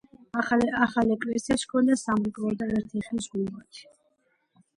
ახალ 0.85 1.11
ეკლესიას 1.15 1.65
ჰქონდა 1.67 1.99
სამრეკლო 2.05 2.55
და 2.63 2.71
ერთი 2.79 3.03
ხის 3.11 3.29
გუმბათი. 3.37 3.87